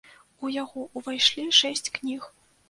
[0.45, 2.27] У яго ўвайшлі шэсць кніг.